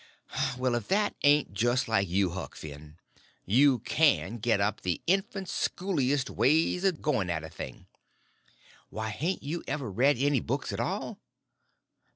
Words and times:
"Well, 0.57 0.73
if 0.73 0.87
that 0.87 1.13
ain't 1.21 1.53
just 1.53 1.87
like 1.87 2.07
you, 2.09 2.31
Huck 2.31 2.55
Finn. 2.55 2.97
You 3.45 3.77
can 3.77 4.39
get 4.39 4.59
up 4.59 4.81
the 4.81 4.99
infant 5.05 5.47
schooliest 5.47 6.27
ways 6.27 6.83
of 6.83 7.03
going 7.03 7.29
at 7.29 7.43
a 7.43 7.49
thing. 7.49 7.85
Why, 8.89 9.11
hain't 9.11 9.43
you 9.43 9.63
ever 9.67 9.91
read 9.91 10.17
any 10.17 10.39
books 10.39 10.73
at 10.73 10.79
all? 10.79 11.19